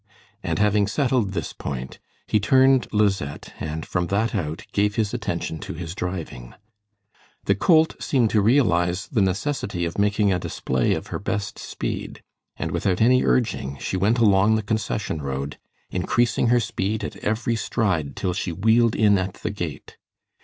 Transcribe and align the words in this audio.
And 0.41 0.57
having 0.57 0.87
settled 0.87 1.33
this 1.33 1.53
point, 1.53 1.99
he 2.25 2.39
turned 2.39 2.87
Lisette 2.91 3.53
and 3.59 3.85
from 3.85 4.07
that 4.07 4.33
out 4.33 4.65
gave 4.73 4.95
his 4.95 5.13
attention 5.13 5.59
to 5.59 5.75
his 5.75 5.93
driving. 5.93 6.55
The 7.45 7.53
colt 7.53 7.97
seemed 8.01 8.31
to 8.31 8.41
realize 8.41 9.05
the 9.09 9.21
necessity 9.21 9.85
of 9.85 9.99
making 9.99 10.33
a 10.33 10.39
display 10.39 10.95
of 10.95 11.07
her 11.13 11.19
best 11.19 11.59
speed, 11.59 12.23
and 12.57 12.71
without 12.71 12.99
any 12.99 13.23
urging, 13.23 13.77
she 13.77 13.95
went 13.95 14.17
along 14.17 14.55
the 14.55 14.63
concession 14.63 15.21
road, 15.21 15.59
increasing 15.91 16.47
her 16.47 16.59
speed 16.59 17.03
at 17.03 17.17
every 17.17 17.55
stride 17.55 18.15
till 18.15 18.33
she 18.33 18.51
wheeled 18.51 18.95
in 18.95 19.19
at 19.19 19.35
the 19.35 19.51
gate. 19.51 19.97